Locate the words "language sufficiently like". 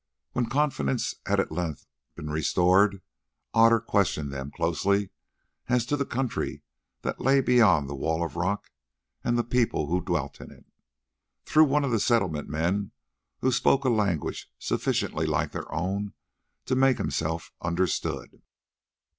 13.89-15.51